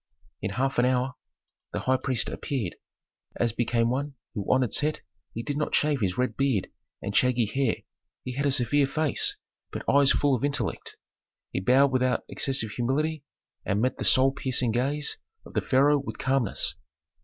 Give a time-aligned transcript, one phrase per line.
[0.41, 1.13] In half an hour
[1.73, 2.73] the high priest appeared.
[3.35, 6.69] As became one who honored Set he did not shave his red beard
[7.03, 7.83] and shaggy hair;
[8.23, 9.37] he had a severe face,
[9.71, 10.97] but eyes full of intellect.
[11.53, 13.23] He bowed without excessive humility
[13.63, 16.73] and met the soul piercing gaze of the pharaoh with calmness.